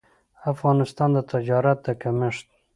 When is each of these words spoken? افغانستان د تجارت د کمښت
افغانستان 0.51 1.09
د 1.13 1.19
تجارت 1.31 1.77
د 1.85 1.87
کمښت 2.01 2.47